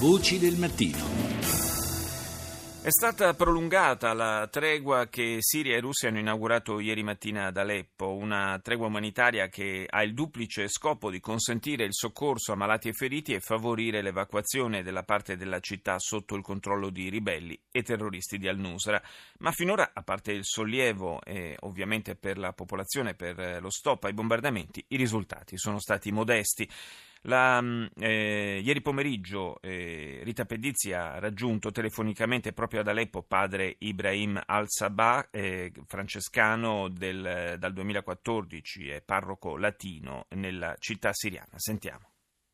Voci 0.00 0.38
del 0.38 0.54
mattino. 0.56 0.96
È 2.80 2.88
stata 2.88 3.34
prolungata 3.34 4.12
la 4.12 4.46
tregua 4.48 5.08
che 5.08 5.38
Siria 5.40 5.74
e 5.74 5.80
Russia 5.80 6.08
hanno 6.08 6.20
inaugurato 6.20 6.78
ieri 6.78 7.02
mattina 7.02 7.46
ad 7.46 7.56
Aleppo, 7.56 8.14
una 8.14 8.60
tregua 8.62 8.86
umanitaria 8.86 9.48
che 9.48 9.86
ha 9.90 10.04
il 10.04 10.14
duplice 10.14 10.68
scopo 10.68 11.10
di 11.10 11.18
consentire 11.18 11.82
il 11.82 11.92
soccorso 11.92 12.52
a 12.52 12.54
malati 12.54 12.86
e 12.86 12.92
feriti 12.92 13.34
e 13.34 13.40
favorire 13.40 14.00
l'evacuazione 14.00 14.84
della 14.84 15.02
parte 15.02 15.36
della 15.36 15.58
città 15.58 15.98
sotto 15.98 16.36
il 16.36 16.42
controllo 16.42 16.90
di 16.90 17.08
ribelli 17.08 17.60
e 17.68 17.82
terroristi 17.82 18.38
di 18.38 18.46
Al-Nusra. 18.46 19.02
Ma 19.38 19.50
finora, 19.50 19.90
a 19.92 20.02
parte 20.04 20.30
il 20.30 20.44
sollievo 20.44 21.20
e 21.24 21.56
ovviamente 21.62 22.14
per 22.14 22.38
la 22.38 22.52
popolazione, 22.52 23.14
per 23.14 23.58
lo 23.60 23.70
stop 23.70 24.04
ai 24.04 24.12
bombardamenti, 24.12 24.84
i 24.90 24.96
risultati 24.96 25.58
sono 25.58 25.80
stati 25.80 26.12
modesti. 26.12 26.70
La, 27.22 27.60
mm, 27.60 27.84
eh, 27.98 28.60
ieri 28.62 28.80
pomeriggio 28.80 29.60
eh, 29.60 30.20
Rita 30.22 30.44
Pedizzi 30.44 30.92
ha 30.92 31.18
raggiunto 31.18 31.70
telefonicamente 31.70 32.52
proprio 32.52 32.80
ad 32.80 32.88
Aleppo 32.88 33.22
padre 33.22 33.76
Ibrahim 33.78 34.40
al-Sabah, 34.44 35.28
eh, 35.30 35.72
francescano 35.86 36.88
del, 36.88 37.56
dal 37.58 37.72
2014 37.72 38.88
e 38.88 39.02
parroco 39.04 39.56
latino 39.56 40.26
nella 40.36 40.74
città 40.78 41.10
siriana. 41.12 41.56
Sentiamo. 41.56 42.10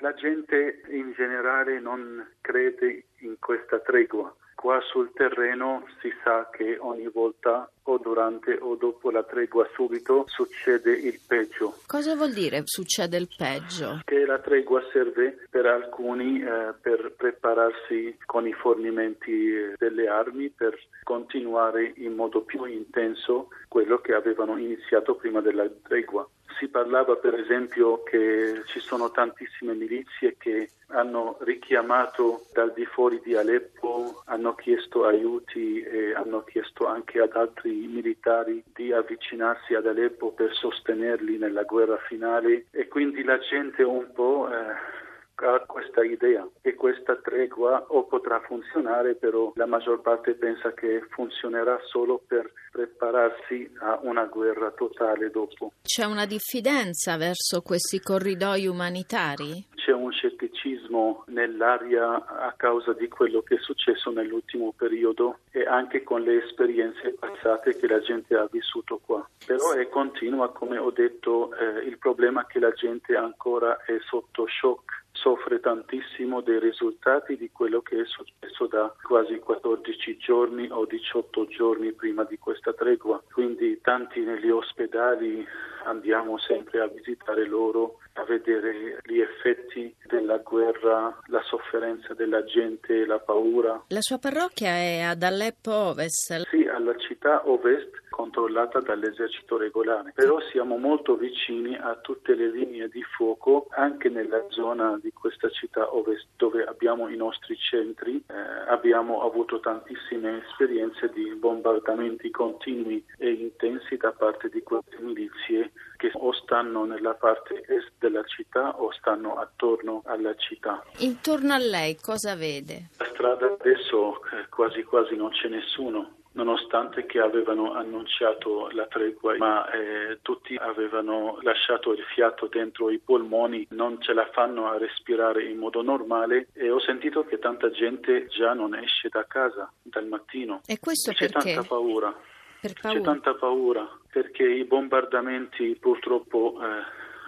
La 0.00 0.12
gente 0.14 0.82
in 0.90 1.12
generale 1.16 1.80
non 1.80 2.34
crede 2.40 3.06
in 3.20 3.36
questa 3.38 3.80
tregua 3.80 4.34
Qua 4.56 4.80
sul 4.90 5.12
terreno 5.12 5.86
si 6.00 6.10
sa 6.24 6.48
che 6.50 6.78
ogni 6.80 7.08
volta 7.12 7.70
o 7.84 7.98
durante 7.98 8.58
o 8.58 8.74
dopo 8.74 9.10
la 9.10 9.22
tregua 9.22 9.68
subito 9.74 10.24
succede 10.28 10.92
il 10.92 11.20
peggio. 11.24 11.76
Cosa 11.86 12.16
vuol 12.16 12.32
dire 12.32 12.62
succede 12.64 13.18
il 13.18 13.28
peggio? 13.36 14.00
Che 14.02 14.24
la 14.24 14.38
tregua 14.38 14.82
serve 14.92 15.46
per 15.50 15.66
alcuni 15.66 16.40
eh, 16.40 16.72
per 16.80 17.12
prepararsi 17.16 18.16
con 18.24 18.46
i 18.48 18.52
fornimenti 18.54 19.54
eh, 19.54 19.74
delle 19.76 20.08
armi 20.08 20.48
per 20.48 20.74
continuare 21.02 21.92
in 21.96 22.14
modo 22.14 22.40
più 22.40 22.64
intenso 22.64 23.48
quello 23.68 23.98
che 23.98 24.14
avevano 24.14 24.56
iniziato 24.56 25.14
prima 25.16 25.40
della 25.40 25.68
tregua. 25.82 26.26
Si 26.58 26.68
parlava 26.68 27.16
per 27.16 27.34
esempio 27.34 28.02
che 28.02 28.62
ci 28.66 28.80
sono 28.80 29.10
tantissime 29.10 29.74
milizie 29.74 30.36
che 30.38 30.70
hanno 30.88 31.36
richiamato 31.40 32.46
dal 32.52 32.72
di 32.72 32.84
fuori 32.86 33.20
di 33.22 33.34
Aleppo, 33.34 34.22
hanno 34.26 34.54
chiesto 34.54 35.04
aiuti 35.04 35.80
e 35.82 36.14
hanno 36.14 36.44
chiesto 36.44 36.86
anche 36.86 37.20
ad 37.20 37.34
altri 37.34 37.70
militari 37.70 38.62
di 38.74 38.92
avvicinarsi 38.92 39.74
ad 39.74 39.86
Aleppo 39.86 40.30
per 40.30 40.54
sostenerli 40.54 41.38
nella 41.38 41.64
guerra 41.64 41.98
finale. 41.98 42.66
E 42.70 42.88
quindi 42.88 43.22
la 43.24 43.38
gente 43.38 43.82
un 43.82 44.10
po' 44.12 44.48
eh, 44.48 45.05
ha 45.44 45.60
questa 45.66 46.02
idea 46.02 46.48
che 46.62 46.74
questa 46.74 47.16
tregua 47.16 47.84
o 47.88 48.04
potrà 48.04 48.40
funzionare, 48.40 49.14
però 49.14 49.52
la 49.54 49.66
maggior 49.66 50.00
parte 50.00 50.34
pensa 50.34 50.72
che 50.72 51.04
funzionerà 51.10 51.78
solo 51.86 52.22
per 52.26 52.50
prepararsi 52.70 53.70
a 53.80 53.98
una 54.02 54.24
guerra 54.24 54.70
totale 54.70 55.30
dopo. 55.30 55.72
C'è 55.82 56.04
una 56.04 56.26
diffidenza 56.26 57.16
verso 57.16 57.60
questi 57.62 58.00
corridoi 58.00 58.66
umanitari? 58.66 59.66
C'è 59.74 59.92
un 59.92 60.10
scetticismo 60.10 61.24
nell'aria 61.28 62.26
a 62.26 62.52
causa 62.56 62.92
di 62.92 63.08
quello 63.08 63.42
che 63.42 63.56
è 63.56 63.58
successo 63.60 64.10
nell'ultimo 64.10 64.72
periodo 64.76 65.38
e 65.52 65.64
anche 65.64 66.02
con 66.02 66.22
le 66.22 66.44
esperienze 66.44 67.14
passate 67.18 67.76
che 67.76 67.86
la 67.86 68.00
gente 68.00 68.34
ha 68.34 68.48
vissuto 68.50 69.00
qua. 69.04 69.26
Però 69.46 69.72
è 69.72 69.88
continua, 69.88 70.50
come 70.50 70.78
ho 70.78 70.90
detto, 70.90 71.54
eh, 71.54 71.84
il 71.86 71.98
problema 71.98 72.42
è 72.42 72.46
che 72.46 72.58
la 72.58 72.72
gente 72.72 73.14
ancora 73.14 73.78
è 73.84 73.96
sotto 74.08 74.46
shock 74.48 75.04
soffre 75.26 75.58
tantissimo 75.58 76.40
dei 76.40 76.60
risultati 76.60 77.36
di 77.36 77.50
quello 77.50 77.80
che 77.80 78.02
è 78.02 78.04
successo 78.04 78.68
da 78.68 78.94
quasi 79.02 79.40
14 79.40 80.16
giorni 80.18 80.68
o 80.70 80.86
18 80.86 81.46
giorni 81.48 81.92
prima 81.92 82.22
di 82.22 82.38
questa 82.38 82.72
tregua. 82.72 83.20
Quindi 83.32 83.80
tanti 83.82 84.20
negli 84.20 84.50
ospedali 84.50 85.44
andiamo 85.84 86.38
sempre 86.38 86.80
a 86.80 86.86
visitare 86.86 87.44
loro, 87.44 87.98
a 88.12 88.24
vedere 88.24 89.00
gli 89.02 89.18
effetti 89.18 89.92
della 90.06 90.38
guerra, 90.38 91.18
la 91.26 91.42
sofferenza 91.42 92.14
della 92.14 92.44
gente, 92.44 93.04
la 93.04 93.18
paura. 93.18 93.82
La 93.88 94.02
sua 94.02 94.18
parrocchia 94.18 94.70
è 94.70 95.00
ad 95.00 95.24
Aleppo 95.24 95.72
Ovest? 95.72 96.46
Sì, 96.50 96.68
alla 96.68 96.96
città 96.98 97.48
Ovest 97.48 98.04
controllata 98.26 98.80
dall'esercito 98.80 99.56
regolare, 99.56 100.12
però 100.12 100.40
siamo 100.50 100.76
molto 100.76 101.14
vicini 101.14 101.76
a 101.76 101.94
tutte 101.96 102.34
le 102.34 102.50
linee 102.50 102.88
di 102.88 103.02
fuoco 103.02 103.68
anche 103.70 104.08
nella 104.08 104.44
zona 104.48 104.98
di 105.00 105.12
questa 105.12 105.48
città 105.48 105.94
ovest 105.94 106.26
dove 106.36 106.64
abbiamo 106.64 107.08
i 107.08 107.16
nostri 107.16 107.56
centri, 107.56 108.16
eh, 108.26 108.34
abbiamo 108.68 109.22
avuto 109.22 109.60
tantissime 109.60 110.42
esperienze 110.44 111.08
di 111.10 111.34
bombardamenti 111.36 112.30
continui 112.30 113.04
e 113.16 113.30
intensi 113.30 113.96
da 113.96 114.10
parte 114.10 114.48
di 114.48 114.62
queste 114.62 114.98
milizie 114.98 115.70
che 115.96 116.10
o 116.14 116.32
stanno 116.32 116.84
nella 116.84 117.14
parte 117.14 117.62
est 117.68 117.92
della 117.98 118.24
città 118.24 118.80
o 118.80 118.90
stanno 118.92 119.36
attorno 119.36 120.02
alla 120.04 120.34
città. 120.34 120.82
Intorno 120.98 121.54
a 121.54 121.58
lei 121.58 121.96
cosa 121.96 122.34
vede? 122.34 122.88
La 122.98 123.06
strada 123.12 123.46
adesso 123.46 124.20
eh, 124.32 124.48
quasi 124.50 124.82
quasi 124.82 125.14
non 125.14 125.30
c'è 125.30 125.48
nessuno 125.48 126.15
nonostante 126.36 127.06
che 127.06 127.18
avevano 127.18 127.72
annunciato 127.72 128.68
la 128.72 128.86
tregua, 128.86 129.36
ma 129.38 129.68
eh, 129.70 130.18
tutti 130.22 130.54
avevano 130.56 131.38
lasciato 131.40 131.92
il 131.92 132.02
fiato 132.14 132.46
dentro 132.46 132.90
i 132.90 132.98
polmoni, 132.98 133.66
non 133.70 134.00
ce 134.00 134.12
la 134.12 134.28
fanno 134.32 134.68
a 134.68 134.78
respirare 134.78 135.44
in 135.44 135.58
modo 135.58 135.82
normale 135.82 136.48
e 136.52 136.70
ho 136.70 136.78
sentito 136.78 137.24
che 137.24 137.38
tanta 137.38 137.70
gente 137.70 138.26
già 138.26 138.52
non 138.52 138.74
esce 138.74 139.08
da 139.08 139.24
casa 139.26 139.70
dal 139.82 140.06
mattino. 140.06 140.60
E 140.66 140.78
questo 140.78 141.12
C'è 141.12 141.30
perché? 141.30 141.54
tanta 141.54 141.68
paura. 141.68 142.14
Per 142.60 142.72
paura. 142.80 142.98
C'è 142.98 143.04
tanta 143.04 143.34
paura 143.34 143.98
perché 144.10 144.46
i 144.46 144.64
bombardamenti 144.64 145.76
purtroppo 145.80 146.58
eh, 146.60 146.66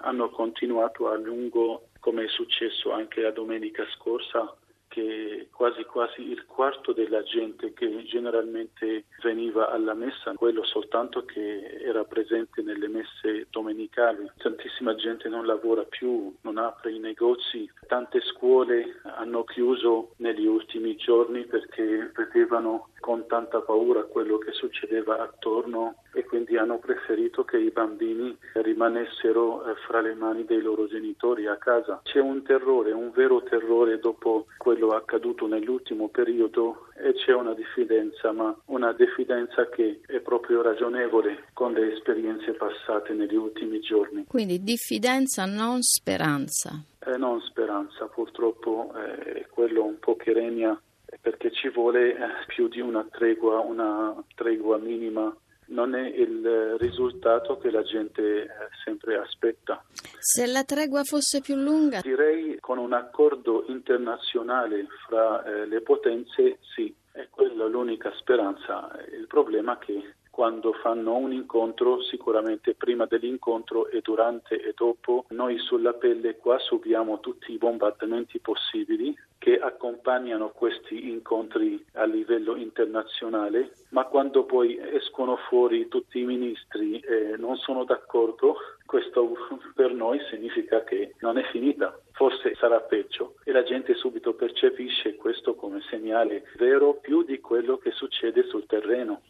hanno 0.03 0.29
continuato 0.29 1.09
a 1.09 1.17
lungo, 1.17 1.89
come 1.99 2.25
è 2.25 2.29
successo 2.29 2.93
anche 2.93 3.23
la 3.23 3.31
domenica 3.31 3.87
scorsa 3.95 4.55
che 4.99 5.49
quasi 5.53 5.85
quasi 5.85 6.29
il 6.29 6.45
quarto 6.45 6.93
della 6.93 7.23
gente 7.23 7.73
che 7.73 8.03
generalmente 8.05 9.05
veniva 9.23 9.71
alla 9.71 9.95
messa, 9.95 10.35
quello 10.35 10.65
soltanto 10.65 11.25
che 11.25 11.79
era 11.81 12.03
presente 12.05 12.63
nelle 12.63 12.89
messe 12.89 13.47
domenicali. 13.51 14.29
Tantissima 14.39 14.97
gente 14.97 15.29
non 15.29 15.47
lavora 15.47 15.85
più, 15.85 16.35
non 16.41 16.59
apre 16.59 16.93
i 16.93 16.99
negozi, 16.99 17.71
tante 17.89 18.21
scuole 18.21 19.01
hanno 19.17 19.43
chiuso 19.45 20.11
negli 20.19 20.47
ultimi 20.47 20.95
giorni 20.95 21.45
perché 21.47 22.13
vedevano 22.15 22.91
con 23.01 23.27
tanta 23.27 23.61
paura 23.61 24.03
quello 24.05 24.39
che 24.39 24.53
succedeva 24.53 25.19
attorno 25.19 26.03
e 26.13 26.25
quindi 26.25 26.57
hanno 26.57 26.79
preferito 26.79 27.45
che 27.45 27.59
i 27.59 27.71
bambini 27.71 28.37
rimanessero 28.55 29.65
eh, 29.65 29.75
fra 29.87 30.01
le 30.01 30.15
mani 30.15 30.45
dei 30.45 30.61
loro 30.61 30.87
genitori 30.87 31.47
a 31.47 31.57
casa. 31.57 32.01
C'è 32.03 32.21
un 32.21 32.43
terrore, 32.43 32.93
un 32.93 33.11
vero 33.11 33.43
terrore 33.43 33.99
dopo 33.99 34.47
quello 34.57 34.89
accaduto 34.89 35.47
nell'ultimo 35.47 36.09
periodo 36.09 36.89
e 36.97 37.15
c'è 37.15 37.33
una 37.33 37.55
diffidenza, 37.55 38.33
ma 38.33 38.55
una 38.67 38.93
diffidenza 38.93 39.69
che 39.69 40.01
è 40.07 40.21
proprio 40.21 40.63
ragionevole 40.63 41.45
con 41.53 41.73
le 41.73 41.95
esperienze 41.95 42.53
passate 42.53 43.13
negli 43.15 43.37
ultimi 43.37 43.81
giorni. 43.81 44.25
Quindi 44.27 44.63
diffidenza, 44.63 45.45
non 45.45 45.83
speranza. 45.83 46.83
Eh, 47.09 47.17
non 47.17 47.41
speranza, 47.41 48.07
purtroppo 48.07 48.93
eh, 48.95 49.41
è 49.41 49.47
quello 49.47 49.83
un 49.83 49.99
po' 49.99 50.17
che 50.17 50.35
regna 50.35 50.79
perché 51.23 51.51
ci 51.51 51.71
vuole 51.71 52.15
eh, 52.15 52.19
più 52.49 52.69
di 52.69 52.81
una 52.81 53.07
tregua, 53.11 53.61
una 53.61 54.15
tregua 54.35 54.77
minima 54.77 55.35
non 55.69 55.95
è 55.95 56.07
il 56.07 56.77
risultato 56.79 57.57
che 57.59 57.71
la 57.71 57.83
gente 57.83 58.43
eh, 58.43 58.49
sempre 58.85 59.17
aspetta. 59.17 59.83
Se 60.19 60.47
la 60.47 60.65
tregua 60.65 61.03
fosse 61.05 61.41
più 61.41 61.57
lunga? 61.57 62.01
Direi 62.01 62.59
con 62.61 62.79
un 62.79 62.93
accordo 62.93 63.65
internazionale 63.69 64.87
fra 65.07 65.45
eh, 65.45 65.67
le 65.67 65.81
potenze 65.81 66.59
sì, 66.75 66.95
è 67.13 67.27
quella 67.31 67.67
l'unica 67.67 68.13
speranza. 68.19 68.91
Il 69.13 69.27
problema 69.27 69.79
è 69.79 69.85
che 69.85 70.15
quando 70.39 70.73
fanno 70.73 71.17
un 71.17 71.33
incontro, 71.33 72.01
sicuramente 72.01 72.75
prima 72.75 73.07
dell'incontro 73.07 73.89
e 73.89 74.01
durante 74.01 74.55
e 74.63 74.73
dopo, 74.73 75.25
noi 75.31 75.59
sulla 75.59 75.95
pelle 75.95 76.37
qua 76.37 76.61
subiamo 76.61 77.19
tutti 77.19 77.51
i 77.51 77.59
bombardamenti 77.59 78.39
possibili 78.39 79.13
che 79.37 79.59
accompagnano 79.59 80.51
questi 80.51 81.11
incontri 81.11 81.85
a 81.95 82.05
livello 82.05 82.55
internazionale, 82.55 83.73
ma 83.89 84.05
quando 84.05 84.45
poi 84.45 84.79
escono 84.79 85.37
fuori 85.49 85.89
tutti 85.89 86.21
i 86.21 86.25
ministri 86.25 87.01
e 87.01 87.37
non 87.37 87.57
sono 87.57 87.83
d'accordo, 87.83 88.57
questo 88.87 89.37
per 89.75 89.93
noi 89.93 90.21
significa 90.31 90.85
che 90.85 91.15
non 91.19 91.37
è 91.37 91.43
finita, 91.51 91.99
forse 92.13 92.55
sarà 92.55 92.81
peggio 92.81 93.35
e 93.45 93.53
la 93.53 93.63
gente 93.63 93.95
subito 93.95 94.35
percepisce 94.35 95.17
questo 95.17 95.55
come 95.55 95.81
segnale 95.91 96.45
vero 96.57 96.95
più 96.95 97.23
di 97.23 97.41
quello 97.41 97.77
che 97.79 97.91
succede 97.91 98.45
sul 98.45 98.67
terreno. 98.67 99.23